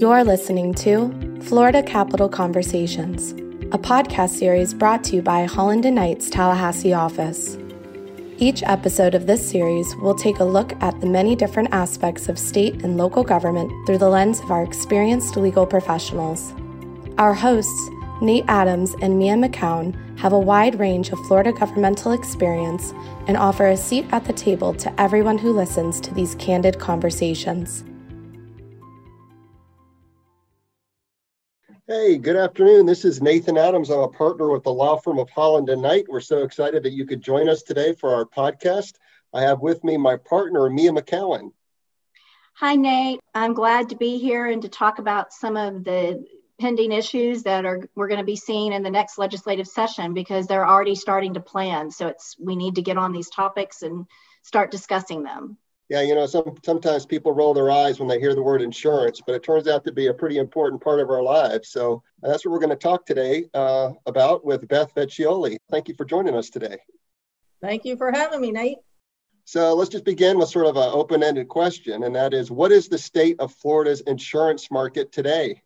You're 0.00 0.22
listening 0.22 0.74
to 0.74 1.40
Florida 1.42 1.82
Capital 1.82 2.28
Conversations, 2.28 3.32
a 3.72 3.78
podcast 3.78 4.30
series 4.30 4.72
brought 4.72 5.02
to 5.02 5.16
you 5.16 5.22
by 5.22 5.44
Holland 5.44 5.84
and 5.86 5.96
Knight's 5.96 6.30
Tallahassee 6.30 6.92
office. 6.92 7.58
Each 8.36 8.62
episode 8.62 9.16
of 9.16 9.26
this 9.26 9.44
series 9.44 9.96
will 9.96 10.14
take 10.14 10.38
a 10.38 10.44
look 10.44 10.72
at 10.80 11.00
the 11.00 11.08
many 11.08 11.34
different 11.34 11.70
aspects 11.72 12.28
of 12.28 12.38
state 12.38 12.84
and 12.84 12.96
local 12.96 13.24
government 13.24 13.72
through 13.86 13.98
the 13.98 14.08
lens 14.08 14.38
of 14.38 14.52
our 14.52 14.62
experienced 14.62 15.36
legal 15.36 15.66
professionals. 15.66 16.54
Our 17.18 17.34
hosts, 17.34 17.90
Nate 18.22 18.44
Adams 18.46 18.94
and 19.02 19.18
Mia 19.18 19.34
McKown, 19.34 19.96
have 20.20 20.32
a 20.32 20.38
wide 20.38 20.78
range 20.78 21.10
of 21.10 21.18
Florida 21.26 21.50
governmental 21.50 22.12
experience 22.12 22.94
and 23.26 23.36
offer 23.36 23.66
a 23.66 23.76
seat 23.76 24.06
at 24.12 24.26
the 24.26 24.32
table 24.32 24.74
to 24.74 25.00
everyone 25.00 25.38
who 25.38 25.52
listens 25.52 26.00
to 26.02 26.14
these 26.14 26.36
candid 26.36 26.78
conversations. 26.78 27.82
Hey, 31.90 32.18
good 32.18 32.36
afternoon. 32.36 32.84
This 32.84 33.06
is 33.06 33.22
Nathan 33.22 33.56
Adams. 33.56 33.88
I'm 33.88 34.00
a 34.00 34.08
partner 34.08 34.50
with 34.50 34.62
the 34.62 34.70
law 34.70 34.98
firm 34.98 35.18
of 35.18 35.30
Holland 35.30 35.70
and 35.70 35.80
Knight. 35.80 36.04
We're 36.06 36.20
so 36.20 36.42
excited 36.42 36.82
that 36.82 36.92
you 36.92 37.06
could 37.06 37.22
join 37.22 37.48
us 37.48 37.62
today 37.62 37.94
for 37.94 38.14
our 38.14 38.26
podcast. 38.26 38.96
I 39.32 39.40
have 39.40 39.60
with 39.60 39.82
me 39.82 39.96
my 39.96 40.18
partner, 40.18 40.68
Mia 40.68 40.90
McKown. 40.90 41.52
Hi, 42.56 42.74
Nate. 42.74 43.20
I'm 43.34 43.54
glad 43.54 43.88
to 43.88 43.96
be 43.96 44.18
here 44.18 44.44
and 44.48 44.60
to 44.60 44.68
talk 44.68 44.98
about 44.98 45.32
some 45.32 45.56
of 45.56 45.82
the 45.82 46.26
pending 46.60 46.92
issues 46.92 47.44
that 47.44 47.64
are 47.64 47.88
we're 47.94 48.08
going 48.08 48.20
to 48.20 48.26
be 48.26 48.36
seeing 48.36 48.74
in 48.74 48.82
the 48.82 48.90
next 48.90 49.16
legislative 49.16 49.66
session 49.66 50.12
because 50.12 50.46
they're 50.46 50.68
already 50.68 50.94
starting 50.94 51.32
to 51.34 51.40
plan. 51.40 51.90
So 51.90 52.08
it's 52.08 52.36
we 52.38 52.54
need 52.54 52.74
to 52.74 52.82
get 52.82 52.98
on 52.98 53.12
these 53.12 53.30
topics 53.30 53.80
and 53.80 54.04
start 54.42 54.70
discussing 54.70 55.22
them. 55.22 55.56
Yeah, 55.88 56.02
you 56.02 56.14
know, 56.14 56.26
some 56.26 56.54
sometimes 56.62 57.06
people 57.06 57.32
roll 57.32 57.54
their 57.54 57.70
eyes 57.70 57.98
when 57.98 58.08
they 58.08 58.20
hear 58.20 58.34
the 58.34 58.42
word 58.42 58.60
insurance, 58.60 59.22
but 59.24 59.34
it 59.34 59.42
turns 59.42 59.66
out 59.66 59.84
to 59.84 59.92
be 59.92 60.08
a 60.08 60.14
pretty 60.14 60.36
important 60.36 60.82
part 60.82 61.00
of 61.00 61.08
our 61.08 61.22
lives. 61.22 61.70
So 61.70 62.02
that's 62.20 62.44
what 62.44 62.52
we're 62.52 62.58
going 62.58 62.68
to 62.70 62.76
talk 62.76 63.06
today 63.06 63.46
uh, 63.54 63.92
about 64.04 64.44
with 64.44 64.68
Beth 64.68 64.94
Vecchioli. 64.94 65.56
Thank 65.70 65.88
you 65.88 65.94
for 65.94 66.04
joining 66.04 66.36
us 66.36 66.50
today. 66.50 66.76
Thank 67.62 67.86
you 67.86 67.96
for 67.96 68.12
having 68.12 68.40
me, 68.40 68.50
Nate. 68.50 68.78
So 69.46 69.72
let's 69.74 69.88
just 69.88 70.04
begin 70.04 70.38
with 70.38 70.50
sort 70.50 70.66
of 70.66 70.76
an 70.76 70.90
open-ended 70.92 71.48
question, 71.48 72.02
and 72.02 72.14
that 72.14 72.34
is, 72.34 72.50
what 72.50 72.70
is 72.70 72.88
the 72.88 72.98
state 72.98 73.36
of 73.40 73.54
Florida's 73.54 74.02
insurance 74.02 74.70
market 74.70 75.10
today? 75.10 75.62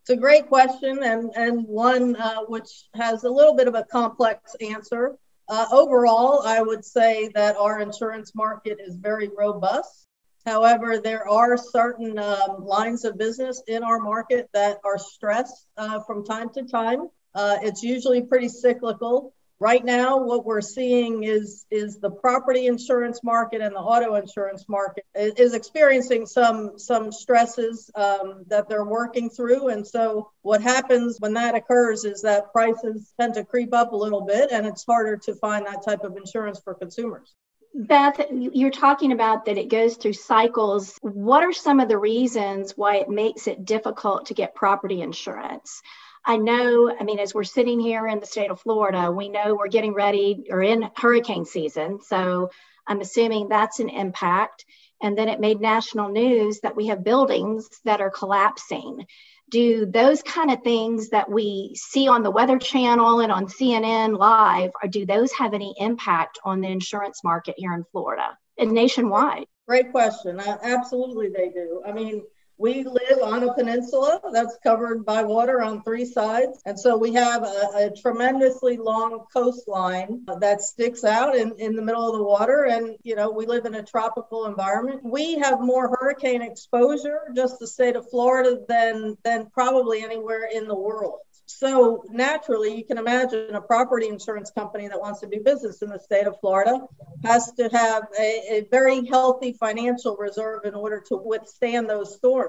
It's 0.00 0.08
a 0.08 0.16
great 0.16 0.48
question, 0.48 1.02
and 1.02 1.32
and 1.36 1.66
one 1.66 2.16
uh, 2.16 2.44
which 2.44 2.88
has 2.94 3.24
a 3.24 3.28
little 3.28 3.54
bit 3.54 3.68
of 3.68 3.74
a 3.74 3.84
complex 3.84 4.54
answer. 4.62 5.18
Uh, 5.48 5.66
overall, 5.70 6.42
I 6.44 6.60
would 6.60 6.84
say 6.84 7.28
that 7.34 7.56
our 7.56 7.80
insurance 7.80 8.34
market 8.34 8.78
is 8.80 8.96
very 8.96 9.30
robust. 9.36 10.08
However, 10.44 10.98
there 10.98 11.28
are 11.28 11.56
certain 11.56 12.18
um, 12.18 12.64
lines 12.64 13.04
of 13.04 13.18
business 13.18 13.62
in 13.66 13.82
our 13.82 13.98
market 13.98 14.48
that 14.54 14.78
are 14.84 14.98
stressed 14.98 15.66
uh, 15.76 16.00
from 16.00 16.24
time 16.24 16.50
to 16.50 16.62
time. 16.62 17.08
Uh, 17.34 17.58
it's 17.62 17.82
usually 17.82 18.22
pretty 18.22 18.48
cyclical. 18.48 19.34
Right 19.58 19.82
now, 19.82 20.18
what 20.18 20.44
we're 20.44 20.60
seeing 20.60 21.24
is 21.24 21.64
is 21.70 21.98
the 21.98 22.10
property 22.10 22.66
insurance 22.66 23.24
market 23.24 23.62
and 23.62 23.74
the 23.74 23.80
auto 23.80 24.14
insurance 24.16 24.66
market 24.68 25.04
is, 25.14 25.54
experiencing 25.54 26.26
some 26.26 26.78
some 26.78 27.10
stresses 27.10 27.90
um, 27.94 28.44
that 28.48 28.68
they're 28.68 28.84
working 28.84 29.30
through. 29.30 29.68
And 29.68 29.86
so, 29.86 30.30
what 30.42 30.60
happens 30.60 31.16
when 31.20 31.32
that 31.34 31.54
occurs 31.54 32.04
is 32.04 32.20
that 32.20 32.52
prices 32.52 33.14
tend 33.18 33.32
to 33.34 33.44
creep 33.44 33.72
up 33.72 33.92
a 33.92 33.96
little 33.96 34.26
bit, 34.26 34.50
and 34.52 34.66
it's 34.66 34.84
harder 34.84 35.16
to 35.16 35.34
find 35.36 35.64
that 35.66 35.82
type 35.82 36.04
of 36.04 36.18
insurance 36.18 36.60
for 36.62 36.74
consumers. 36.74 37.34
Beth, 37.78 38.20
you're 38.30 38.70
talking 38.70 39.12
about 39.12 39.46
that 39.46 39.58
it 39.58 39.68
goes 39.68 39.96
through 39.96 40.14
cycles. 40.14 40.98
What 41.02 41.42
are 41.42 41.52
some 41.52 41.80
of 41.80 41.88
the 41.88 41.98
reasons 41.98 42.72
why 42.76 42.96
it 42.96 43.08
makes 43.08 43.46
it 43.46 43.64
difficult 43.64 44.26
to 44.26 44.34
get 44.34 44.54
property 44.54 45.02
insurance? 45.02 45.82
I 46.26 46.38
know, 46.38 46.90
I 46.90 47.04
mean, 47.04 47.20
as 47.20 47.34
we're 47.34 47.44
sitting 47.44 47.78
here 47.78 48.06
in 48.08 48.18
the 48.18 48.26
state 48.26 48.50
of 48.50 48.60
Florida, 48.60 49.12
we 49.12 49.28
know 49.28 49.54
we're 49.54 49.68
getting 49.68 49.94
ready 49.94 50.46
or 50.50 50.60
in 50.60 50.90
hurricane 50.96 51.44
season. 51.44 52.00
So 52.02 52.50
I'm 52.84 53.00
assuming 53.00 53.48
that's 53.48 53.78
an 53.78 53.88
impact. 53.88 54.64
And 55.00 55.16
then 55.16 55.28
it 55.28 55.38
made 55.38 55.60
national 55.60 56.08
news 56.08 56.60
that 56.60 56.74
we 56.74 56.88
have 56.88 57.04
buildings 57.04 57.68
that 57.84 58.00
are 58.00 58.10
collapsing. 58.10 59.06
Do 59.50 59.86
those 59.86 60.20
kind 60.22 60.50
of 60.50 60.64
things 60.64 61.10
that 61.10 61.30
we 61.30 61.76
see 61.76 62.08
on 62.08 62.24
the 62.24 62.30
Weather 62.32 62.58
Channel 62.58 63.20
and 63.20 63.30
on 63.30 63.46
CNN 63.46 64.18
Live, 64.18 64.72
or 64.82 64.88
do 64.88 65.06
those 65.06 65.30
have 65.32 65.54
any 65.54 65.76
impact 65.78 66.40
on 66.44 66.60
the 66.60 66.68
insurance 66.68 67.22
market 67.22 67.54
here 67.56 67.72
in 67.72 67.84
Florida 67.92 68.36
and 68.58 68.72
nationwide? 68.72 69.46
Great 69.68 69.92
question. 69.92 70.40
Uh, 70.40 70.58
absolutely, 70.62 71.28
they 71.28 71.50
do. 71.50 71.82
I 71.86 71.92
mean, 71.92 72.24
we 72.58 72.84
live 72.84 73.20
on 73.22 73.42
a 73.42 73.52
peninsula 73.54 74.20
that's 74.32 74.56
covered 74.62 75.04
by 75.04 75.22
water 75.22 75.62
on 75.62 75.82
three 75.82 76.04
sides. 76.04 76.62
And 76.64 76.78
so 76.78 76.96
we 76.96 77.12
have 77.14 77.42
a, 77.42 77.70
a, 77.74 77.90
tremendously 78.00 78.76
long 78.78 79.24
coastline 79.32 80.24
that 80.40 80.62
sticks 80.62 81.04
out 81.04 81.36
in, 81.36 81.54
in 81.58 81.76
the 81.76 81.82
middle 81.82 82.06
of 82.06 82.16
the 82.16 82.24
water. 82.24 82.64
And, 82.64 82.96
you 83.02 83.14
know, 83.14 83.30
we 83.30 83.46
live 83.46 83.66
in 83.66 83.74
a 83.74 83.82
tropical 83.82 84.46
environment. 84.46 85.00
We 85.04 85.34
have 85.36 85.60
more 85.60 85.88
hurricane 85.88 86.42
exposure, 86.42 87.20
just 87.34 87.58
the 87.58 87.66
state 87.66 87.96
of 87.96 88.08
Florida, 88.08 88.58
than, 88.68 89.18
than 89.22 89.50
probably 89.50 90.02
anywhere 90.02 90.48
in 90.52 90.66
the 90.66 90.76
world. 90.76 91.20
So 91.46 92.04
naturally, 92.10 92.76
you 92.76 92.84
can 92.84 92.98
imagine 92.98 93.54
a 93.54 93.60
property 93.60 94.08
insurance 94.08 94.50
company 94.50 94.88
that 94.88 95.00
wants 95.00 95.20
to 95.20 95.28
do 95.28 95.40
business 95.40 95.80
in 95.80 95.90
the 95.90 95.98
state 95.98 96.26
of 96.26 96.38
Florida 96.40 96.80
has 97.24 97.52
to 97.52 97.68
have 97.68 98.08
a, 98.18 98.42
a 98.50 98.68
very 98.70 99.06
healthy 99.06 99.52
financial 99.52 100.16
reserve 100.16 100.64
in 100.64 100.74
order 100.74 101.02
to 101.08 101.16
withstand 101.16 101.88
those 101.88 102.16
storms. 102.16 102.45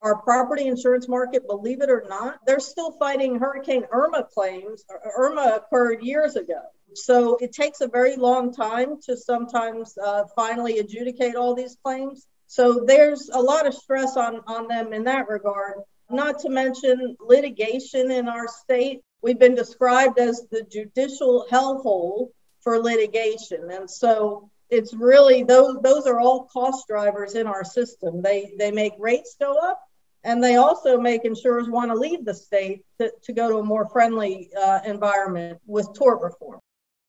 Our 0.00 0.22
property 0.22 0.68
insurance 0.68 1.08
market, 1.08 1.48
believe 1.48 1.80
it 1.82 1.90
or 1.90 2.04
not, 2.08 2.38
they're 2.46 2.60
still 2.60 2.92
fighting 2.92 3.38
Hurricane 3.38 3.84
Irma 3.90 4.28
claims. 4.32 4.84
Irma 5.16 5.60
occurred 5.60 6.02
years 6.02 6.36
ago. 6.36 6.60
So 6.94 7.36
it 7.36 7.52
takes 7.52 7.80
a 7.80 7.88
very 7.88 8.16
long 8.16 8.54
time 8.54 9.00
to 9.02 9.16
sometimes 9.16 9.98
uh, 9.98 10.24
finally 10.36 10.78
adjudicate 10.78 11.34
all 11.34 11.54
these 11.54 11.76
claims. 11.82 12.26
So 12.46 12.84
there's 12.86 13.28
a 13.28 13.40
lot 13.40 13.66
of 13.66 13.74
stress 13.74 14.16
on, 14.16 14.40
on 14.46 14.68
them 14.68 14.92
in 14.92 15.04
that 15.04 15.28
regard. 15.28 15.80
Not 16.10 16.38
to 16.40 16.48
mention 16.48 17.16
litigation 17.20 18.10
in 18.10 18.28
our 18.28 18.46
state. 18.46 19.02
We've 19.20 19.38
been 19.38 19.56
described 19.56 20.18
as 20.18 20.46
the 20.50 20.62
judicial 20.62 21.46
hellhole 21.50 22.28
for 22.60 22.78
litigation. 22.78 23.70
And 23.70 23.90
so 23.90 24.48
it's 24.70 24.94
really 24.94 25.42
those 25.42 25.78
those 25.82 26.06
are 26.06 26.20
all 26.20 26.44
cost 26.44 26.86
drivers 26.88 27.34
in 27.34 27.46
our 27.46 27.64
system. 27.64 28.22
They 28.22 28.52
they 28.58 28.70
make 28.70 28.92
rates 28.98 29.36
go 29.38 29.54
up 29.54 29.80
and 30.28 30.44
they 30.44 30.56
also 30.56 31.00
make 31.00 31.24
insurers 31.24 31.70
want 31.70 31.90
to 31.90 31.96
leave 31.96 32.22
the 32.26 32.34
state 32.34 32.84
to, 33.00 33.10
to 33.22 33.32
go 33.32 33.48
to 33.48 33.56
a 33.58 33.64
more 33.64 33.88
friendly 33.88 34.50
uh, 34.62 34.80
environment 34.84 35.58
with 35.66 35.88
tort 35.94 36.20
reform. 36.20 36.60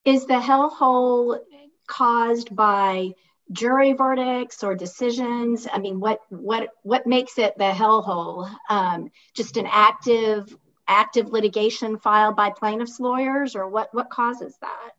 Is 0.06 0.25
the 0.25 0.40
hellhole 0.40 1.40
caused 1.85 2.56
by 2.56 3.12
jury 3.52 3.91
verdicts 3.91 4.63
or 4.63 4.74
decisions? 4.74 5.68
I 5.72 5.79
mean, 5.79 6.00
what 6.00 6.22
what 6.29 6.69
what 6.84 7.06
makes 7.06 7.38
it 7.38 7.58
the 7.58 7.72
hellhole? 7.72 8.50
Um, 8.69 9.12
just 9.35 9.58
an 9.58 9.68
active 9.69 10.56
active 10.88 11.28
litigation 11.28 11.97
filed 11.97 12.38
by 12.38 12.52
plaintiffs' 12.52 13.02
lawyers, 13.02 13.53
or 13.53 13.68
what 13.68 13.94
what 13.94 14.09
causes 14.09 14.56
that? 14.62 14.91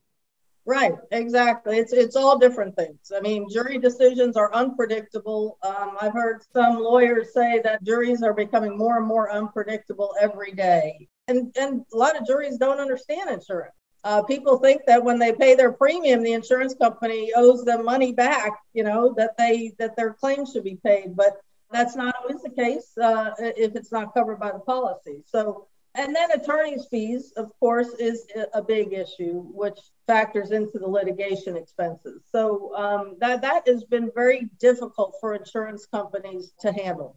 Right, 0.66 0.93
exactly. 1.10 1.78
It's 1.78 1.93
it's 1.93 2.16
all 2.16 2.38
different 2.38 2.76
things. 2.76 3.10
I 3.16 3.21
mean, 3.21 3.48
jury 3.50 3.78
decisions 3.78 4.37
are 4.37 4.54
unpredictable. 4.54 5.59
Um, 5.62 5.97
I've 6.00 6.12
heard 6.12 6.43
some 6.53 6.78
lawyers 6.78 7.32
say 7.32 7.60
that 7.65 7.82
juries 7.82 8.22
are 8.22 8.34
becoming 8.34 8.76
more 8.76 8.98
and 8.98 9.06
more 9.06 9.31
unpredictable 9.32 10.15
every 10.21 10.53
day, 10.53 11.09
and 11.28 11.53
and 11.59 11.84
a 11.93 11.97
lot 11.97 12.16
of 12.16 12.26
juries 12.26 12.59
don't 12.59 12.78
understand 12.78 13.31
insurance. 13.31 13.75
Uh, 14.04 14.22
people 14.22 14.59
think 14.59 14.82
that 14.87 15.03
when 15.03 15.19
they 15.19 15.32
pay 15.32 15.54
their 15.54 15.72
premium, 15.72 16.22
the 16.22 16.32
insurance 16.34 16.75
company 16.75 17.32
owes 17.37 17.65
them 17.65 17.84
money 17.84 18.13
back. 18.13 18.53
You 18.74 18.84
know 18.84 19.15
that 19.16 19.36
they 19.39 19.72
that 19.78 19.97
their 19.97 20.13
claims 20.15 20.53
should 20.53 20.65
be 20.65 20.78
paid, 20.84 21.16
but 21.16 21.33
that's 21.72 21.97
not 21.97 22.15
always 22.22 22.42
the 22.42 22.51
case 22.51 22.97
uh, 23.03 23.30
if 23.39 23.74
it's 23.77 23.92
not 23.92 24.13
covered 24.15 24.39
by 24.39 24.53
the 24.53 24.59
policy. 24.60 25.22
So, 25.27 25.66
and 25.95 26.15
then 26.15 26.31
attorney's 26.33 26.87
fees, 26.91 27.33
of 27.37 27.51
course, 27.59 27.89
is 27.98 28.27
a 28.54 28.63
big 28.63 28.92
issue, 28.92 29.42
which 29.53 29.78
factors 30.07 30.51
into 30.53 30.78
the 30.78 30.87
litigation 30.87 31.57
expenses. 31.57 32.22
So 32.31 32.75
um, 32.77 33.16
that 33.19 33.42
that 33.42 33.66
has 33.66 33.84
been 33.84 34.10
very 34.15 34.51
difficult 34.59 35.16
for 35.21 35.34
insurance 35.34 35.87
companies 35.87 36.53
to 36.60 36.72
handle. 36.72 37.16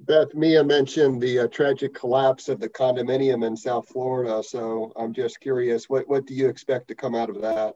Beth, 0.00 0.32
Mia 0.34 0.62
mentioned 0.62 1.20
the 1.20 1.40
uh, 1.40 1.48
tragic 1.48 1.92
collapse 1.92 2.48
of 2.48 2.60
the 2.60 2.68
condominium 2.68 3.44
in 3.44 3.56
South 3.56 3.88
Florida. 3.88 4.42
So 4.42 4.92
I'm 4.96 5.12
just 5.12 5.40
curious, 5.40 5.88
what, 5.88 6.08
what 6.08 6.24
do 6.24 6.34
you 6.34 6.48
expect 6.48 6.88
to 6.88 6.94
come 6.94 7.14
out 7.14 7.30
of 7.30 7.40
that? 7.42 7.74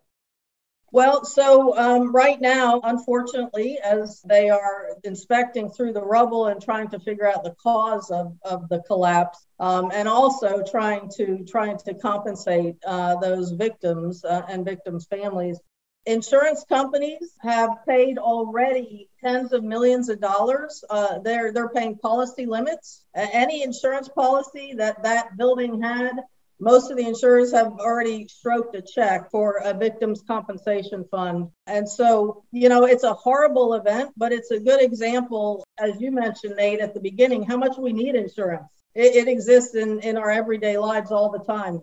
Well, 0.92 1.24
so 1.24 1.76
um, 1.76 2.12
right 2.12 2.40
now, 2.40 2.80
unfortunately, 2.84 3.78
as 3.82 4.20
they 4.26 4.50
are 4.50 4.88
inspecting 5.02 5.70
through 5.70 5.94
the 5.94 6.04
rubble 6.04 6.48
and 6.48 6.62
trying 6.62 6.88
to 6.90 7.00
figure 7.00 7.26
out 7.26 7.42
the 7.44 7.54
cause 7.62 8.10
of, 8.10 8.36
of 8.42 8.68
the 8.68 8.82
collapse, 8.86 9.46
um, 9.58 9.90
and 9.94 10.06
also 10.06 10.62
trying 10.62 11.10
to 11.16 11.44
trying 11.48 11.78
to 11.78 11.94
compensate 11.94 12.76
uh, 12.86 13.16
those 13.16 13.52
victims 13.52 14.22
uh, 14.24 14.42
and 14.48 14.66
victims' 14.66 15.06
families, 15.06 15.58
Insurance 16.04 16.64
companies 16.68 17.36
have 17.42 17.70
paid 17.86 18.18
already 18.18 19.08
tens 19.22 19.52
of 19.52 19.62
millions 19.62 20.08
of 20.08 20.20
dollars. 20.20 20.82
Uh, 20.90 21.20
they're 21.20 21.52
they're 21.52 21.68
paying 21.68 21.96
policy 21.96 22.44
limits. 22.44 23.04
Any 23.14 23.62
insurance 23.62 24.08
policy 24.08 24.74
that 24.78 25.04
that 25.04 25.36
building 25.36 25.80
had, 25.80 26.14
most 26.62 26.92
of 26.92 26.96
the 26.96 27.06
insurers 27.06 27.52
have 27.52 27.72
already 27.80 28.28
stroked 28.28 28.76
a 28.76 28.82
check 28.82 29.30
for 29.32 29.56
a 29.64 29.74
victim's 29.74 30.22
compensation 30.22 31.04
fund. 31.10 31.48
And 31.66 31.88
so, 31.88 32.44
you 32.52 32.68
know, 32.68 32.84
it's 32.84 33.02
a 33.02 33.14
horrible 33.14 33.74
event, 33.74 34.12
but 34.16 34.32
it's 34.32 34.52
a 34.52 34.60
good 34.60 34.80
example, 34.80 35.66
as 35.78 36.00
you 36.00 36.12
mentioned, 36.12 36.54
Nate, 36.56 36.78
at 36.78 36.94
the 36.94 37.00
beginning, 37.00 37.42
how 37.42 37.56
much 37.56 37.76
we 37.76 37.92
need 37.92 38.14
insurance. 38.14 38.68
It, 38.94 39.16
it 39.16 39.28
exists 39.28 39.74
in, 39.74 40.00
in 40.00 40.16
our 40.16 40.30
everyday 40.30 40.78
lives 40.78 41.10
all 41.10 41.30
the 41.30 41.44
time 41.44 41.80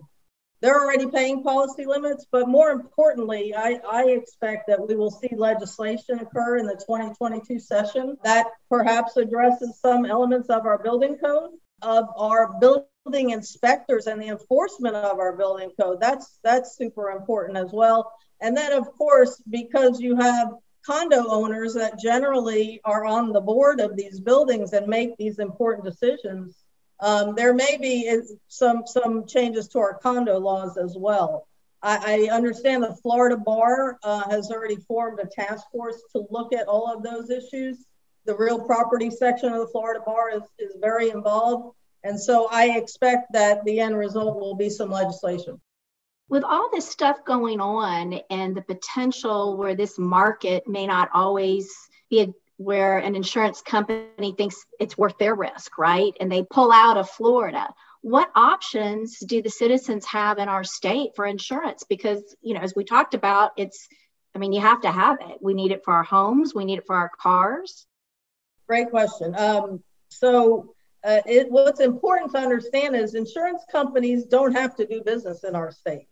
they're 0.60 0.78
already 0.78 1.06
paying 1.06 1.42
policy 1.42 1.86
limits, 1.86 2.26
but 2.30 2.48
more 2.48 2.70
importantly, 2.70 3.54
I, 3.56 3.80
I, 3.90 4.04
expect 4.10 4.66
that 4.68 4.86
we 4.86 4.94
will 4.94 5.10
see 5.10 5.30
legislation 5.34 6.18
occur 6.18 6.58
in 6.58 6.66
the 6.66 6.74
2022 6.74 7.58
session 7.58 8.18
that 8.24 8.46
perhaps 8.68 9.16
addresses 9.16 9.78
some 9.80 10.04
elements 10.04 10.50
of 10.50 10.66
our 10.66 10.82
building 10.82 11.16
code, 11.16 11.52
of 11.80 12.08
our 12.14 12.58
building 12.60 12.84
inspectors 13.06 14.06
and 14.06 14.20
the 14.20 14.28
enforcement 14.28 14.94
of 14.94 15.18
our 15.18 15.36
building 15.36 15.70
code. 15.80 16.00
That's 16.00 16.38
that's 16.42 16.76
super 16.76 17.10
important 17.10 17.56
as 17.56 17.72
well. 17.72 18.12
And 18.40 18.56
then 18.56 18.72
of 18.72 18.92
course, 18.92 19.42
because 19.48 20.00
you 20.00 20.16
have 20.16 20.54
condo 20.84 21.28
owners 21.28 21.74
that 21.74 21.98
generally 21.98 22.80
are 22.84 23.04
on 23.04 23.32
the 23.32 23.40
board 23.40 23.80
of 23.80 23.96
these 23.96 24.20
buildings 24.20 24.72
and 24.72 24.86
make 24.86 25.16
these 25.16 25.38
important 25.38 25.84
decisions, 25.84 26.56
um, 27.00 27.34
there 27.34 27.54
may 27.54 27.78
be 27.80 28.20
some 28.48 28.82
some 28.86 29.26
changes 29.26 29.68
to 29.68 29.78
our 29.78 29.94
condo 29.94 30.38
laws 30.38 30.76
as 30.76 30.96
well. 30.96 31.46
I, 31.82 32.28
I 32.28 32.34
understand 32.34 32.82
the 32.82 32.94
Florida 32.96 33.38
Bar 33.38 33.98
uh, 34.02 34.28
has 34.28 34.50
already 34.50 34.76
formed 34.76 35.18
a 35.20 35.26
task 35.26 35.64
force 35.72 36.02
to 36.12 36.26
look 36.30 36.52
at 36.52 36.68
all 36.68 36.94
of 36.94 37.02
those 37.02 37.30
issues. 37.30 37.86
The 38.26 38.36
real 38.36 38.60
property 38.60 39.10
section 39.10 39.50
of 39.54 39.60
the 39.60 39.68
Florida 39.68 40.00
Bar 40.04 40.30
is, 40.36 40.42
is 40.58 40.76
very 40.78 41.08
involved. 41.08 41.74
And 42.02 42.18
so 42.18 42.48
I 42.50 42.76
expect 42.76 43.32
that 43.32 43.64
the 43.64 43.80
end 43.80 43.96
result 43.96 44.40
will 44.40 44.54
be 44.54 44.70
some 44.70 44.90
legislation. 44.90 45.60
With 46.28 46.44
all 46.44 46.70
this 46.72 46.88
stuff 46.88 47.24
going 47.24 47.60
on 47.60 48.20
and 48.30 48.56
the 48.56 48.62
potential 48.62 49.56
where 49.56 49.74
this 49.74 49.98
market 49.98 50.66
may 50.68 50.86
not 50.86 51.10
always 51.12 51.70
be 52.08 52.20
a 52.22 52.28
where 52.60 52.98
an 52.98 53.16
insurance 53.16 53.62
company 53.62 54.34
thinks 54.36 54.66
it's 54.78 54.98
worth 54.98 55.16
their 55.16 55.34
risk, 55.34 55.78
right? 55.78 56.12
And 56.20 56.30
they 56.30 56.42
pull 56.42 56.70
out 56.70 56.98
of 56.98 57.08
Florida. 57.08 57.66
What 58.02 58.30
options 58.34 59.18
do 59.18 59.40
the 59.40 59.48
citizens 59.48 60.04
have 60.04 60.36
in 60.36 60.50
our 60.50 60.62
state 60.62 61.12
for 61.16 61.24
insurance? 61.24 61.84
Because, 61.88 62.22
you 62.42 62.52
know, 62.52 62.60
as 62.60 62.74
we 62.76 62.84
talked 62.84 63.14
about, 63.14 63.52
it's, 63.56 63.88
I 64.34 64.38
mean, 64.38 64.52
you 64.52 64.60
have 64.60 64.82
to 64.82 64.90
have 64.90 65.16
it. 65.22 65.38
We 65.40 65.54
need 65.54 65.72
it 65.72 65.84
for 65.86 65.94
our 65.94 66.02
homes, 66.02 66.54
we 66.54 66.66
need 66.66 66.76
it 66.76 66.86
for 66.86 66.96
our 66.96 67.10
cars. 67.18 67.86
Great 68.68 68.90
question. 68.90 69.34
Um, 69.38 69.82
so, 70.10 70.74
uh, 71.04 71.20
it, 71.26 71.50
what's 71.50 71.80
important 71.80 72.32
to 72.32 72.38
understand 72.38 72.94
is 72.94 73.14
insurance 73.14 73.62
companies 73.70 74.24
don't 74.24 74.52
have 74.52 74.76
to 74.76 74.86
do 74.86 75.02
business 75.02 75.44
in 75.44 75.54
our 75.54 75.70
state. 75.70 76.06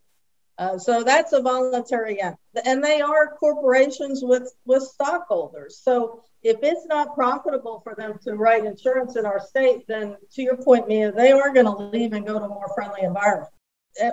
Uh, 0.57 0.77
so 0.77 1.03
that's 1.03 1.31
a 1.31 1.41
voluntary 1.41 2.19
act, 2.19 2.37
and 2.65 2.83
they 2.83 2.99
are 2.99 3.37
corporations 3.37 4.21
with 4.21 4.53
with 4.65 4.83
stockholders. 4.83 5.79
So 5.81 6.21
if 6.43 6.57
it's 6.63 6.85
not 6.85 7.15
profitable 7.15 7.79
for 7.81 7.95
them 7.95 8.19
to 8.23 8.35
write 8.35 8.65
insurance 8.65 9.15
in 9.15 9.25
our 9.25 9.39
state, 9.39 9.87
then 9.87 10.17
to 10.33 10.41
your 10.41 10.57
point, 10.57 10.87
Mia, 10.89 11.13
they 11.13 11.31
are 11.31 11.53
going 11.53 11.65
to 11.65 11.75
leave 11.75 12.11
and 12.11 12.25
go 12.25 12.39
to 12.39 12.45
a 12.45 12.49
more 12.49 12.69
friendly 12.75 13.01
environment. 13.03 13.51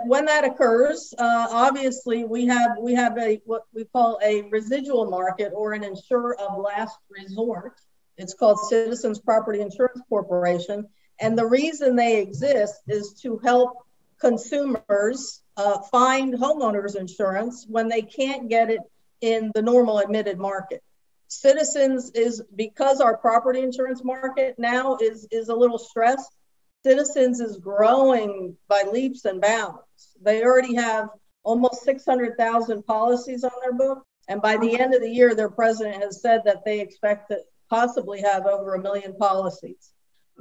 When 0.06 0.24
that 0.26 0.44
occurs, 0.44 1.12
uh, 1.18 1.48
obviously 1.50 2.24
we 2.24 2.46
have 2.46 2.78
we 2.80 2.94
have 2.94 3.18
a 3.18 3.40
what 3.44 3.64
we 3.74 3.84
call 3.84 4.18
a 4.24 4.42
residual 4.42 5.10
market 5.10 5.52
or 5.54 5.72
an 5.72 5.82
insurer 5.82 6.36
of 6.40 6.58
last 6.58 6.96
resort. 7.10 7.80
It's 8.18 8.34
called 8.34 8.58
Citizens 8.68 9.18
Property 9.18 9.60
Insurance 9.60 10.00
Corporation, 10.08 10.86
and 11.20 11.36
the 11.36 11.46
reason 11.46 11.96
they 11.96 12.20
exist 12.20 12.74
is 12.88 13.14
to 13.22 13.38
help 13.38 13.86
consumers 14.18 15.42
uh, 15.56 15.80
find 15.90 16.34
homeowners 16.34 16.96
insurance 16.96 17.66
when 17.68 17.88
they 17.88 18.02
can't 18.02 18.48
get 18.48 18.70
it 18.70 18.80
in 19.20 19.50
the 19.54 19.62
normal 19.62 19.98
admitted 19.98 20.38
market. 20.38 20.82
Citizens 21.28 22.10
is 22.12 22.42
because 22.54 23.00
our 23.00 23.16
property 23.16 23.60
insurance 23.60 24.04
market 24.04 24.58
now 24.58 24.96
is 25.00 25.26
is 25.30 25.48
a 25.48 25.54
little 25.54 25.78
stressed. 25.78 26.32
Citizens 26.84 27.40
is 27.40 27.56
growing 27.56 28.56
by 28.68 28.82
leaps 28.82 29.24
and 29.24 29.40
bounds. 29.40 29.80
They 30.22 30.44
already 30.44 30.76
have 30.76 31.08
almost 31.42 31.82
600,000 31.82 32.84
policies 32.84 33.42
on 33.42 33.50
their 33.62 33.72
book. 33.72 34.04
And 34.28 34.40
by 34.40 34.56
the 34.56 34.78
end 34.78 34.94
of 34.94 35.00
the 35.00 35.10
year, 35.10 35.34
their 35.34 35.50
president 35.50 36.02
has 36.02 36.20
said 36.20 36.42
that 36.44 36.64
they 36.64 36.80
expect 36.80 37.30
to 37.30 37.40
possibly 37.68 38.20
have 38.22 38.46
over 38.46 38.74
a 38.74 38.82
million 38.82 39.14
policies. 39.16 39.92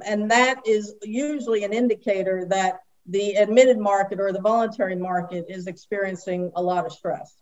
And 0.04 0.30
that 0.30 0.60
is 0.66 0.94
usually 1.02 1.64
an 1.64 1.72
indicator 1.72 2.46
that 2.50 2.80
the 3.06 3.34
admitted 3.34 3.78
market 3.78 4.20
or 4.20 4.32
the 4.32 4.40
voluntary 4.40 4.96
market 4.96 5.46
is 5.48 5.66
experiencing 5.66 6.50
a 6.56 6.62
lot 6.62 6.84
of 6.84 6.92
stress. 6.92 7.34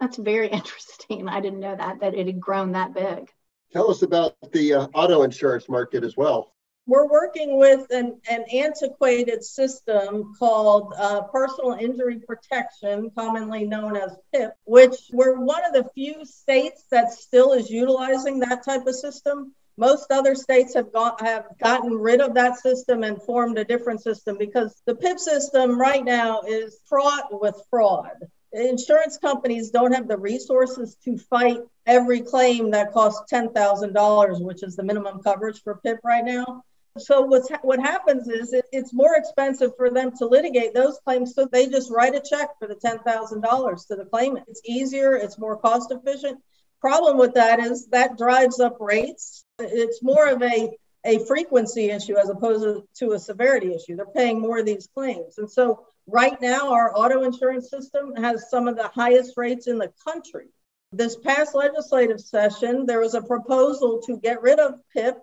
That's 0.00 0.16
very 0.16 0.48
interesting. 0.52 1.28
I 1.28 1.40
didn't 1.40 1.60
know 1.60 1.76
that, 1.76 2.00
that 2.00 2.14
it 2.14 2.26
had 2.26 2.40
grown 2.40 2.72
that 2.72 2.94
big. 2.94 3.30
Tell 3.72 3.90
us 3.90 4.02
about 4.02 4.36
the 4.52 4.74
uh, 4.74 4.86
auto 4.94 5.22
insurance 5.22 5.68
market 5.68 6.04
as 6.04 6.16
well. 6.16 6.53
We're 6.86 7.08
working 7.08 7.58
with 7.58 7.90
an, 7.90 8.20
an 8.28 8.44
antiquated 8.52 9.42
system 9.42 10.34
called 10.38 10.92
uh, 10.98 11.22
Personal 11.22 11.72
Injury 11.72 12.18
Protection, 12.18 13.10
commonly 13.16 13.64
known 13.64 13.96
as 13.96 14.14
PIP, 14.34 14.52
which 14.64 14.94
we're 15.10 15.40
one 15.40 15.64
of 15.64 15.72
the 15.72 15.88
few 15.94 16.26
states 16.26 16.84
that 16.90 17.12
still 17.12 17.54
is 17.54 17.70
utilizing 17.70 18.38
that 18.40 18.64
type 18.64 18.86
of 18.86 18.94
system. 18.94 19.54
Most 19.78 20.12
other 20.12 20.34
states 20.34 20.74
have 20.74 20.92
got 20.92 21.20
have 21.22 21.46
gotten 21.62 21.94
rid 21.94 22.20
of 22.20 22.34
that 22.34 22.58
system 22.58 23.02
and 23.02 23.20
formed 23.22 23.58
a 23.58 23.64
different 23.64 24.02
system 24.02 24.36
because 24.38 24.82
the 24.84 24.94
PIP 24.94 25.18
system 25.18 25.80
right 25.80 26.04
now 26.04 26.42
is 26.42 26.78
fraught 26.84 27.40
with 27.40 27.56
fraud 27.70 28.28
insurance 28.54 29.18
companies 29.18 29.70
don't 29.70 29.92
have 29.92 30.06
the 30.06 30.16
resources 30.16 30.96
to 31.04 31.18
fight 31.18 31.58
every 31.86 32.20
claim 32.20 32.70
that 32.70 32.92
costs 32.92 33.32
$10,000, 33.32 34.40
which 34.42 34.62
is 34.62 34.76
the 34.76 34.82
minimum 34.84 35.20
coverage 35.22 35.60
for 35.62 35.80
PIP 35.82 35.98
right 36.04 36.24
now. 36.24 36.62
So 36.98 37.22
what's 37.22 37.50
what 37.62 37.80
happens 37.80 38.28
is 38.28 38.52
it, 38.52 38.66
it's 38.70 38.92
more 38.92 39.16
expensive 39.16 39.72
for 39.76 39.90
them 39.90 40.16
to 40.18 40.26
litigate 40.26 40.74
those 40.74 40.98
claims, 41.04 41.34
so 41.34 41.46
they 41.50 41.66
just 41.68 41.90
write 41.90 42.14
a 42.14 42.20
check 42.20 42.50
for 42.58 42.68
the 42.68 42.76
ten 42.76 43.00
thousand 43.00 43.40
dollars 43.40 43.84
to 43.86 43.96
the 43.96 44.04
claimant. 44.04 44.46
It's 44.48 44.62
easier, 44.64 45.14
it's 45.14 45.38
more 45.38 45.56
cost 45.56 45.90
efficient. 45.90 46.38
Problem 46.80 47.18
with 47.18 47.34
that 47.34 47.58
is 47.60 47.86
that 47.88 48.18
drives 48.18 48.60
up 48.60 48.76
rates. 48.80 49.44
It's 49.58 50.02
more 50.02 50.28
of 50.28 50.42
a 50.42 50.70
a 51.06 51.18
frequency 51.26 51.90
issue 51.90 52.16
as 52.16 52.30
opposed 52.30 52.86
to 52.96 53.12
a 53.12 53.18
severity 53.18 53.74
issue. 53.74 53.96
They're 53.96 54.06
paying 54.06 54.40
more 54.40 54.58
of 54.60 54.66
these 54.66 54.88
claims, 54.94 55.38
and 55.38 55.50
so 55.50 55.86
Right 56.06 56.38
now, 56.40 56.72
our 56.74 56.94
auto 56.94 57.22
insurance 57.22 57.70
system 57.70 58.14
has 58.16 58.50
some 58.50 58.68
of 58.68 58.76
the 58.76 58.88
highest 58.88 59.38
rates 59.38 59.68
in 59.68 59.78
the 59.78 59.90
country. 60.04 60.48
This 60.92 61.16
past 61.16 61.54
legislative 61.54 62.20
session, 62.20 62.84
there 62.84 63.00
was 63.00 63.14
a 63.14 63.22
proposal 63.22 64.02
to 64.06 64.18
get 64.18 64.42
rid 64.42 64.58
of 64.58 64.74
PIP 64.92 65.16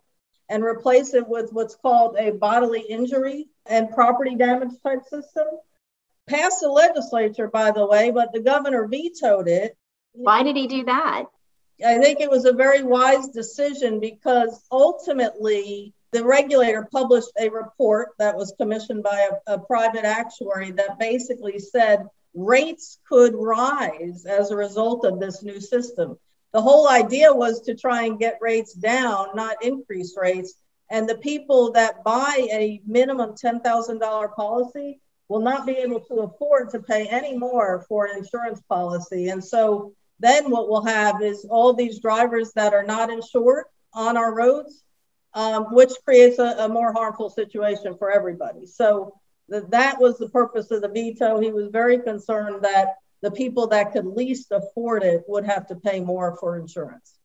and 0.51 0.65
replace 0.65 1.13
it 1.13 1.27
with 1.27 1.53
what's 1.53 1.75
called 1.75 2.17
a 2.19 2.31
bodily 2.31 2.81
injury 2.81 3.47
and 3.65 3.89
property 3.89 4.35
damage 4.35 4.73
type 4.83 5.03
system. 5.03 5.47
Passed 6.27 6.59
the 6.59 6.67
legislature, 6.67 7.47
by 7.47 7.71
the 7.71 7.85
way, 7.87 8.11
but 8.11 8.33
the 8.33 8.41
governor 8.41 8.85
vetoed 8.85 9.47
it. 9.47 9.77
Why 10.11 10.43
did 10.43 10.57
he 10.57 10.67
do 10.67 10.83
that? 10.83 11.23
I 11.85 11.97
think 11.99 12.19
it 12.19 12.29
was 12.29 12.43
a 12.43 12.51
very 12.51 12.83
wise 12.83 13.29
decision 13.29 14.01
because 14.01 14.61
ultimately 14.69 15.93
the 16.11 16.25
regulator 16.25 16.87
published 16.91 17.31
a 17.39 17.49
report 17.49 18.09
that 18.19 18.35
was 18.35 18.53
commissioned 18.59 19.03
by 19.03 19.29
a, 19.47 19.53
a, 19.53 19.57
private 19.57 20.03
actuary 20.03 20.71
that 20.71 20.99
basically 20.99 21.59
said 21.59 22.05
rates 22.33 22.99
could 23.07 23.33
rise 23.35 24.25
as 24.25 24.51
a 24.51 24.57
result 24.57 25.05
of 25.05 25.21
this 25.21 25.41
new 25.43 25.61
system. 25.61 26.19
The 26.53 26.61
whole 26.61 26.89
idea 26.89 27.33
was 27.33 27.61
to 27.61 27.75
try 27.75 28.03
and 28.03 28.19
get 28.19 28.39
rates 28.41 28.73
down, 28.73 29.27
not 29.35 29.63
increase 29.63 30.15
rates. 30.17 30.53
And 30.89 31.07
the 31.07 31.17
people 31.17 31.71
that 31.71 32.03
buy 32.03 32.47
a 32.51 32.81
minimum 32.85 33.35
$10,000 33.35 34.35
policy 34.35 34.99
will 35.29 35.39
not 35.39 35.65
be 35.65 35.73
able 35.73 36.01
to 36.01 36.15
afford 36.21 36.69
to 36.71 36.79
pay 36.79 37.07
any 37.07 37.37
more 37.37 37.85
for 37.87 38.05
an 38.05 38.17
insurance 38.17 38.61
policy. 38.67 39.29
And 39.29 39.43
so 39.43 39.93
then 40.19 40.51
what 40.51 40.69
we'll 40.69 40.83
have 40.83 41.21
is 41.21 41.45
all 41.49 41.73
these 41.73 41.99
drivers 41.99 42.51
that 42.53 42.73
are 42.73 42.83
not 42.83 43.09
insured 43.09 43.65
on 43.93 44.17
our 44.17 44.35
roads 44.35 44.83
um, 45.33 45.65
which 45.73 45.91
creates 46.03 46.39
a, 46.39 46.55
a, 46.59 46.69
more 46.69 46.91
harmful 46.91 47.29
situation 47.29 47.95
for 47.97 48.11
everybody. 48.11 48.65
So 48.65 49.19
th- 49.49 49.63
that 49.69 49.99
was 49.99 50.17
the 50.17 50.29
purpose 50.29 50.71
of 50.71 50.81
the 50.81 50.89
veto. 50.89 51.39
He 51.39 51.51
was 51.51 51.69
very 51.71 51.99
concerned 51.99 52.63
that 52.63 52.95
the 53.21 53.31
people 53.31 53.67
that 53.67 53.91
could 53.91 54.05
least 54.05 54.51
afford 54.51 55.03
it 55.03 55.23
would 55.27 55.45
have 55.45 55.67
to 55.67 55.75
pay 55.75 55.99
more 55.99 56.35
for 56.37 56.57
insurance. 56.57 57.15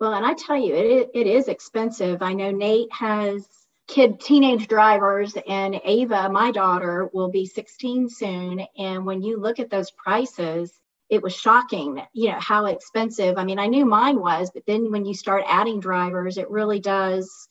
Well, 0.00 0.14
and 0.14 0.24
I 0.24 0.34
tell 0.34 0.56
you, 0.56 0.74
it, 0.74 1.10
it 1.14 1.26
is 1.26 1.48
expensive. 1.48 2.22
I 2.22 2.32
know 2.32 2.50
Nate 2.50 2.92
has 2.92 3.46
kid 3.88 4.20
teenage 4.20 4.68
drivers 4.68 5.36
and 5.48 5.80
Ava, 5.84 6.28
my 6.28 6.52
daughter, 6.52 7.08
will 7.12 7.30
be 7.30 7.46
16 7.46 8.08
soon. 8.10 8.64
And 8.76 9.04
when 9.04 9.22
you 9.22 9.38
look 9.38 9.58
at 9.58 9.70
those 9.70 9.90
prices, 9.90 10.72
it 11.08 11.22
was 11.22 11.34
shocking, 11.34 12.02
you 12.12 12.30
know, 12.30 12.38
how 12.38 12.66
expensive. 12.66 13.38
I 13.38 13.44
mean, 13.44 13.58
I 13.58 13.66
knew 13.66 13.86
mine 13.86 14.20
was, 14.20 14.50
but 14.52 14.64
then 14.66 14.92
when 14.92 15.06
you 15.06 15.14
start 15.14 15.44
adding 15.46 15.80
drivers, 15.80 16.36
it 16.36 16.50
really 16.50 16.80
does 16.80 17.48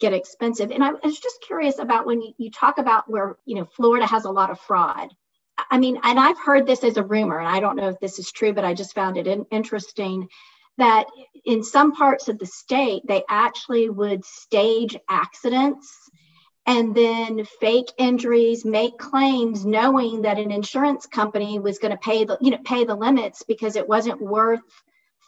get 0.00 0.12
expensive. 0.12 0.70
And 0.72 0.82
I 0.82 0.90
was 1.02 1.18
just 1.18 1.42
curious 1.46 1.78
about 1.78 2.06
when 2.06 2.20
you, 2.20 2.32
you 2.38 2.50
talk 2.50 2.78
about 2.78 3.08
where, 3.08 3.36
you 3.44 3.54
know, 3.54 3.64
Florida 3.64 4.06
has 4.06 4.24
a 4.24 4.30
lot 4.30 4.50
of 4.50 4.60
fraud. 4.60 5.14
I 5.70 5.78
mean, 5.78 5.98
and 6.02 6.18
I've 6.18 6.38
heard 6.38 6.66
this 6.66 6.84
as 6.84 6.96
a 6.96 7.02
rumor, 7.02 7.38
and 7.38 7.48
I 7.48 7.60
don't 7.60 7.76
know 7.76 7.88
if 7.88 8.00
this 8.00 8.18
is 8.18 8.32
true, 8.32 8.52
but 8.52 8.64
I 8.64 8.74
just 8.74 8.94
found 8.94 9.16
it 9.16 9.26
in, 9.26 9.44
interesting 9.50 10.28
that 10.78 11.06
in 11.44 11.62
some 11.62 11.92
parts 11.92 12.28
of 12.28 12.38
the 12.38 12.46
state, 12.46 13.02
they 13.06 13.24
actually 13.28 13.90
would 13.90 14.24
stage 14.24 14.96
accidents 15.08 16.10
and 16.66 16.94
then 16.94 17.44
fake 17.60 17.90
injuries, 17.96 18.64
make 18.64 18.98
claims 18.98 19.64
knowing 19.64 20.22
that 20.22 20.38
an 20.38 20.50
insurance 20.50 21.06
company 21.06 21.58
was 21.58 21.78
going 21.78 21.92
to 21.92 21.98
pay 21.98 22.24
the, 22.24 22.36
you 22.40 22.50
know, 22.50 22.58
pay 22.64 22.84
the 22.84 22.94
limits 22.94 23.42
because 23.42 23.74
it 23.74 23.88
wasn't 23.88 24.20
worth 24.20 24.60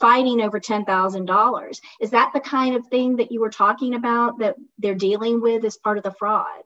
fighting 0.01 0.41
over 0.41 0.61
$10,000. 0.61 1.81
Is 2.01 2.11
that 2.11 2.33
the 2.33 2.41
kind 2.41 2.77
of 2.77 2.87
thing 2.87 3.17
that 3.17 3.33
you 3.33 3.41
were 3.41 3.51
talking 3.51 3.95
about 3.95 4.39
that 4.39 4.57
they're 4.79 4.95
dealing 4.95 5.41
with 5.41 5.65
as 5.65 5.77
part 5.79 5.99
of 5.99 6.05
the 6.05 6.13
fraud? 6.13 6.63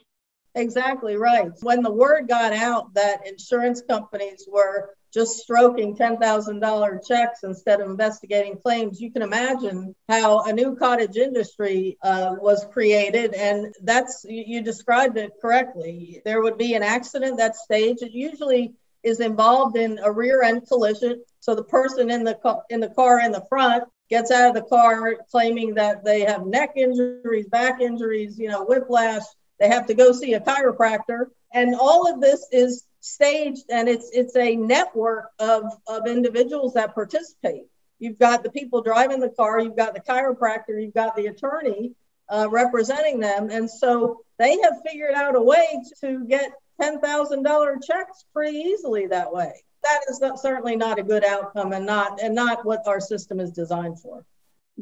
Exactly 0.54 1.16
right. 1.16 1.50
When 1.62 1.82
the 1.82 1.90
word 1.90 2.28
got 2.28 2.52
out 2.52 2.94
that 2.94 3.26
insurance 3.26 3.82
companies 3.82 4.46
were 4.50 4.90
just 5.12 5.38
stroking 5.38 5.96
$10,000 5.96 7.06
checks 7.06 7.42
instead 7.42 7.80
of 7.80 7.88
investigating 7.88 8.58
claims, 8.58 9.00
you 9.00 9.10
can 9.10 9.22
imagine 9.22 9.94
how 10.08 10.42
a 10.42 10.52
new 10.52 10.76
cottage 10.76 11.16
industry 11.16 11.96
uh, 12.02 12.36
was 12.40 12.66
created. 12.72 13.34
And 13.34 13.74
that's, 13.82 14.24
you, 14.28 14.44
you 14.46 14.62
described 14.62 15.16
it 15.16 15.32
correctly. 15.40 16.20
There 16.24 16.42
would 16.42 16.58
be 16.58 16.74
an 16.74 16.82
accident 16.82 17.38
that 17.38 17.56
stage. 17.56 17.98
It 18.02 18.12
usually 18.12 18.74
is 19.02 19.20
involved 19.20 19.76
in 19.76 19.98
a 20.02 20.10
rear 20.10 20.42
end 20.42 20.66
collision. 20.66 21.22
So 21.40 21.54
the 21.54 21.64
person 21.64 22.10
in 22.10 22.24
the, 22.24 22.38
in 22.70 22.80
the 22.80 22.88
car 22.88 23.20
in 23.20 23.32
the 23.32 23.44
front 23.48 23.84
gets 24.10 24.30
out 24.30 24.48
of 24.48 24.54
the 24.54 24.68
car 24.68 25.16
claiming 25.30 25.74
that 25.74 26.04
they 26.04 26.20
have 26.22 26.46
neck 26.46 26.72
injuries, 26.76 27.46
back 27.48 27.80
injuries, 27.80 28.38
you 28.38 28.48
know, 28.48 28.64
whiplash 28.64 29.22
they 29.64 29.70
have 29.70 29.86
to 29.86 29.94
go 29.94 30.12
see 30.12 30.34
a 30.34 30.40
chiropractor. 30.40 31.30
And 31.50 31.74
all 31.74 32.12
of 32.12 32.20
this 32.20 32.46
is 32.52 32.84
staged 33.00 33.64
and 33.70 33.88
it's 33.88 34.10
it's 34.12 34.36
a 34.36 34.56
network 34.56 35.30
of, 35.38 35.64
of 35.86 36.06
individuals 36.06 36.74
that 36.74 36.94
participate. 36.94 37.64
You've 37.98 38.18
got 38.18 38.42
the 38.42 38.50
people 38.50 38.82
driving 38.82 39.20
the 39.20 39.30
car, 39.30 39.60
you've 39.60 39.76
got 39.76 39.94
the 39.94 40.00
chiropractor, 40.00 40.82
you've 40.82 40.92
got 40.92 41.16
the 41.16 41.28
attorney 41.28 41.92
uh, 42.28 42.46
representing 42.50 43.20
them. 43.20 43.48
And 43.50 43.70
so 43.70 44.20
they 44.38 44.60
have 44.60 44.82
figured 44.86 45.14
out 45.14 45.34
a 45.34 45.40
way 45.40 45.82
to 46.02 46.26
get 46.26 46.52
$10,000 46.82 47.76
checks 47.86 48.24
pretty 48.34 48.58
easily 48.58 49.06
that 49.06 49.32
way. 49.32 49.64
That 49.82 50.00
is 50.10 50.20
not, 50.20 50.40
certainly 50.40 50.76
not 50.76 50.98
a 50.98 51.02
good 51.02 51.24
outcome 51.24 51.72
and 51.72 51.86
not 51.86 52.20
and 52.22 52.34
not 52.34 52.66
what 52.66 52.86
our 52.86 53.00
system 53.00 53.40
is 53.40 53.50
designed 53.50 53.98
for 53.98 54.26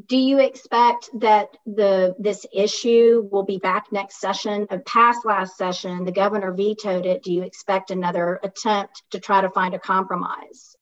do 0.07 0.17
you 0.17 0.39
expect 0.39 1.11
that 1.21 1.49
the 1.67 2.15
this 2.19 2.47
issue 2.53 3.29
will 3.31 3.43
be 3.43 3.59
back 3.59 3.93
next 3.93 4.21
session? 4.21 4.67
Uh, 4.71 4.79
past 4.87 5.25
last 5.25 5.57
session 5.57 6.05
the 6.05 6.13
governor 6.13 6.53
vetoed 6.53 7.07
it. 7.07 7.23
Do 7.23 7.33
you 7.33 7.43
expect 7.43 7.91
another 7.91 8.41
attempt 8.43 9.03
to 9.11 9.21
try 9.21 9.43
to 9.43 9.51
find 9.51 9.75
a 9.75 9.79
compromise? 9.79 10.75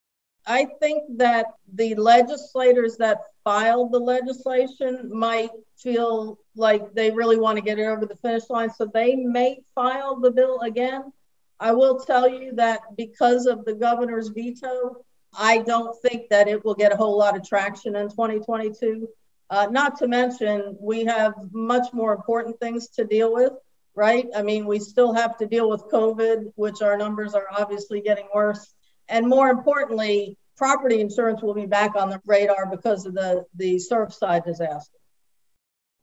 I 0.47 0.65
think 0.79 1.17
that 1.17 1.47
the 1.73 1.95
legislators 1.95 2.97
that 2.97 3.19
filed 3.43 3.91
the 3.91 3.99
legislation 3.99 5.09
might 5.13 5.51
feel 5.77 6.39
like 6.55 6.93
they 6.93 7.11
really 7.11 7.37
want 7.37 7.57
to 7.57 7.63
get 7.63 7.79
it 7.79 7.85
over 7.85 8.05
the 8.05 8.15
finish 8.15 8.49
line 8.49 8.71
so 8.71 8.85
they 8.85 9.15
may 9.15 9.59
file 9.75 10.19
the 10.19 10.31
bill 10.31 10.61
again. 10.61 11.11
I 11.59 11.73
will 11.73 11.99
tell 11.99 12.27
you 12.27 12.53
that 12.53 12.81
because 12.97 13.45
of 13.45 13.65
the 13.65 13.75
governor's 13.75 14.29
veto 14.29 15.05
I 15.37 15.59
don't 15.59 15.99
think 16.01 16.29
that 16.29 16.47
it 16.47 16.63
will 16.63 16.75
get 16.75 16.91
a 16.91 16.97
whole 16.97 17.17
lot 17.17 17.35
of 17.37 17.47
traction 17.47 17.95
in 17.95 18.09
2022. 18.09 19.07
Uh, 19.49 19.67
not 19.69 19.97
to 19.99 20.07
mention, 20.07 20.77
we 20.79 21.05
have 21.05 21.33
much 21.51 21.93
more 21.93 22.13
important 22.13 22.59
things 22.59 22.87
to 22.89 23.03
deal 23.03 23.33
with, 23.33 23.53
right? 23.95 24.27
I 24.35 24.41
mean, 24.41 24.65
we 24.65 24.79
still 24.79 25.13
have 25.13 25.37
to 25.37 25.45
deal 25.45 25.69
with 25.69 25.83
COVID, 25.91 26.53
which 26.55 26.81
our 26.81 26.97
numbers 26.97 27.33
are 27.33 27.47
obviously 27.51 28.01
getting 28.01 28.27
worse. 28.33 28.73
And 29.09 29.27
more 29.27 29.49
importantly, 29.49 30.37
property 30.55 31.01
insurance 31.01 31.41
will 31.41 31.53
be 31.53 31.65
back 31.65 31.95
on 31.95 32.09
the 32.09 32.21
radar 32.25 32.69
because 32.69 33.05
of 33.05 33.13
the, 33.13 33.45
the 33.55 33.75
Surfside 33.75 34.45
disaster. 34.45 34.97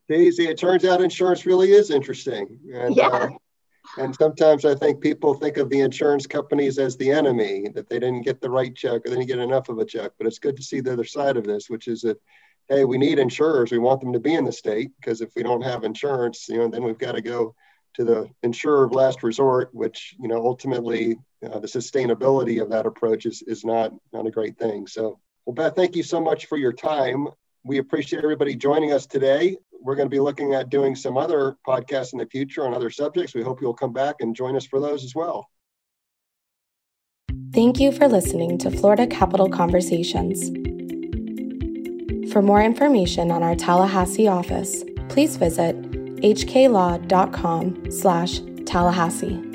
Daisy, 0.09 0.49
it 0.49 0.59
turns 0.59 0.85
out 0.85 1.01
insurance 1.01 1.47
really 1.47 1.73
is 1.73 1.91
interesting. 1.91 2.59
And, 2.73 2.97
yeah. 2.97 3.09
Uh, 3.09 3.29
and 3.97 4.15
sometimes 4.15 4.65
I 4.65 4.75
think 4.75 5.01
people 5.01 5.35
think 5.35 5.57
of 5.57 5.71
the 5.71 5.81
insurance 5.81 6.27
companies 6.27 6.79
as 6.79 6.97
the 6.97 7.11
enemy, 7.11 7.69
that 7.75 7.89
they 7.89 7.99
didn't 7.99 8.23
get 8.23 8.41
the 8.41 8.51
right 8.51 8.75
check 8.75 9.05
or 9.05 9.09
they 9.09 9.17
didn't 9.17 9.29
get 9.29 9.39
enough 9.39 9.69
of 9.69 9.79
a 9.79 9.85
check. 9.85 10.13
But 10.19 10.27
it's 10.27 10.39
good 10.39 10.57
to 10.57 10.63
see 10.63 10.81
the 10.81 10.93
other 10.93 11.05
side 11.05 11.37
of 11.37 11.45
this, 11.45 11.71
which 11.71 11.89
is 11.89 12.03
that, 12.03 12.21
hey, 12.69 12.85
we 12.85 12.99
need 12.99 13.19
insurers. 13.19 13.73
We 13.73 13.79
want 13.79 14.01
them 14.01 14.13
to 14.13 14.21
be 14.21 14.35
in 14.35 14.45
the 14.45 14.53
state 14.53 14.91
because 15.01 15.21
if 15.21 15.31
we 15.35 15.43
don't 15.43 15.63
have 15.63 15.85
insurance, 15.85 16.49
you 16.49 16.59
know, 16.59 16.69
then 16.69 16.85
we've 16.85 16.99
got 16.99 17.13
to 17.13 17.23
go 17.23 17.55
to 17.95 18.05
the 18.05 18.29
insurer 18.43 18.85
of 18.85 18.93
last 18.93 19.23
resort, 19.23 19.71
which, 19.73 20.15
you 20.21 20.29
know, 20.29 20.45
ultimately 20.45 21.19
uh, 21.45 21.59
the 21.59 21.67
sustainability 21.67 22.63
of 22.63 22.71
that 22.71 22.87
approach 22.87 23.27
is, 23.27 23.43
is 23.47 23.65
not, 23.65 23.93
not 24.13 24.27
a 24.27 24.31
great 24.31 24.59
thing. 24.59 24.87
So, 24.87 25.19
well, 25.47 25.55
Beth, 25.55 25.75
thank 25.75 25.97
you 25.97 26.03
so 26.03 26.21
much 26.21 26.47
for 26.47 26.59
your 26.59 26.73
time. 26.73 27.27
We 27.65 27.79
appreciate 27.79 28.23
everybody 28.23 28.55
joining 28.55 28.93
us 28.93 29.07
today 29.07 29.57
we're 29.83 29.97
going 29.97 30.07
to 30.07 30.15
be 30.15 30.21
looking 30.21 30.55
at 30.55 30.71
doing 30.71 30.95
some 30.95 31.17
other 31.17 31.57
podcasts 31.67 32.13
in 32.13 32.19
the 32.19 32.27
future 32.27 32.67
on 32.67 32.75
other 32.75 32.91
subjects. 32.91 33.35
We 33.35 33.43
hope 33.43 33.61
you'll 33.61 33.75
come 33.75 33.93
back 33.93 34.17
and 34.21 34.35
join 34.35 34.57
us 34.57 34.67
for 34.67 34.81
those 34.81 35.05
as 35.05 35.15
well. 35.15 35.49
Thank 37.53 37.81
you 37.81 37.93
for 37.93 38.09
listening 38.09 38.59
to 38.59 38.71
Florida 38.71 39.07
Capital 39.07 39.49
Conversations. 39.49 40.51
For 42.33 42.43
more 42.43 42.63
information 42.63 43.31
on 43.31 43.43
our 43.43 43.55
Tallahassee 43.55 44.29
office, 44.29 44.85
please 45.09 45.37
visit 45.37 45.81
hklaw.com 46.21 47.91
slash 47.91 48.41
Tallahassee. 48.67 49.48